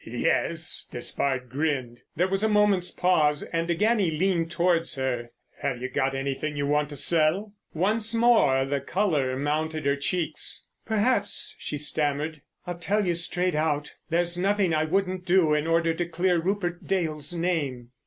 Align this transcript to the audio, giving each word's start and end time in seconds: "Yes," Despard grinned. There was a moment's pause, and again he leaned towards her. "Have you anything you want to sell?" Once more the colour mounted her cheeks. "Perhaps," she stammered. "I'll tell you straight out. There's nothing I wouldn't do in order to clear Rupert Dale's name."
"Yes," 0.03 0.87
Despard 0.89 1.47
grinned. 1.47 2.01
There 2.15 2.27
was 2.27 2.41
a 2.41 2.49
moment's 2.49 2.89
pause, 2.89 3.43
and 3.43 3.69
again 3.69 3.99
he 3.99 4.09
leaned 4.09 4.49
towards 4.49 4.95
her. 4.95 5.29
"Have 5.59 5.79
you 5.79 5.91
anything 5.95 6.57
you 6.57 6.65
want 6.65 6.89
to 6.89 6.95
sell?" 6.95 7.53
Once 7.75 8.15
more 8.15 8.65
the 8.65 8.81
colour 8.81 9.37
mounted 9.37 9.85
her 9.85 9.95
cheeks. 9.95 10.65
"Perhaps," 10.87 11.55
she 11.59 11.77
stammered. 11.77 12.41
"I'll 12.65 12.79
tell 12.79 13.05
you 13.05 13.13
straight 13.13 13.53
out. 13.53 13.91
There's 14.09 14.39
nothing 14.39 14.73
I 14.73 14.85
wouldn't 14.85 15.23
do 15.23 15.53
in 15.53 15.67
order 15.67 15.93
to 15.93 16.05
clear 16.07 16.41
Rupert 16.41 16.87
Dale's 16.87 17.31
name." 17.31 17.91